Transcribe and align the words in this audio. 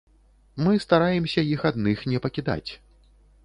Мы 0.67 0.73
стараемся 0.85 1.45
іх 1.53 1.61
адных 1.71 1.97
не 2.13 2.19
пакідаць. 2.27 2.71